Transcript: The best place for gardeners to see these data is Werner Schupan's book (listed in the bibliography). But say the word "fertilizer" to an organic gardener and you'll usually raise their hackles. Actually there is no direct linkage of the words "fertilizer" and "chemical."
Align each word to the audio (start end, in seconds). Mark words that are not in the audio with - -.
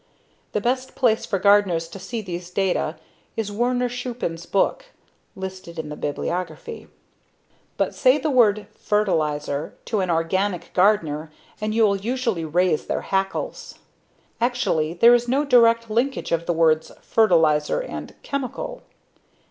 The 0.53 0.61
best 0.61 0.95
place 0.95 1.27
for 1.27 1.37
gardeners 1.37 1.87
to 1.89 1.99
see 1.99 2.23
these 2.23 2.49
data 2.49 2.97
is 3.37 3.51
Werner 3.51 3.87
Schupan's 3.87 4.47
book 4.47 4.85
(listed 5.35 5.77
in 5.77 5.89
the 5.89 5.95
bibliography). 5.95 6.87
But 7.77 7.93
say 7.93 8.17
the 8.17 8.31
word 8.31 8.65
"fertilizer" 8.75 9.75
to 9.85 9.99
an 9.99 10.09
organic 10.09 10.73
gardener 10.73 11.31
and 11.61 11.75
you'll 11.75 11.97
usually 11.97 12.45
raise 12.45 12.87
their 12.87 13.01
hackles. 13.01 13.75
Actually 14.41 14.93
there 14.95 15.13
is 15.13 15.27
no 15.27 15.45
direct 15.45 15.87
linkage 15.87 16.31
of 16.31 16.47
the 16.47 16.53
words 16.53 16.91
"fertilizer" 17.03 17.79
and 17.79 18.15
"chemical." 18.23 18.81